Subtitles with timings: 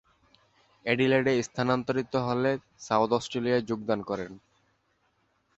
[0.85, 2.51] অ্যাডিলেডে স্থানান্তরিত হলে
[2.79, 4.31] সাউথ অস্ট্রেলিয়ায় যোগদান করেন।